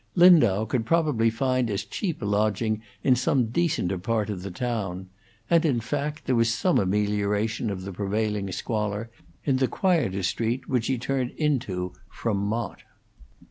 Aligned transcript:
Lindau 0.15 0.65
could 0.65 0.87
probably 0.87 1.29
find 1.29 1.69
as 1.69 1.83
cheap 1.85 2.23
a 2.23 2.25
lodging 2.25 2.81
in 3.03 3.15
some 3.15 3.51
decenter 3.51 3.99
part 3.99 4.31
of 4.31 4.41
the 4.41 4.49
town; 4.49 5.09
and, 5.47 5.63
in 5.63 5.79
fact, 5.79 6.25
there 6.25 6.35
was 6.35 6.51
some 6.51 6.79
amelioration 6.79 7.69
of 7.69 7.83
the 7.83 7.93
prevailing 7.93 8.51
squalor 8.51 9.11
in 9.45 9.57
the 9.57 9.67
quieter 9.67 10.23
street 10.23 10.67
which 10.67 10.87
he 10.87 10.97
turned 10.97 11.29
into 11.37 11.93
from 12.09 12.37
Mott. 12.37 12.81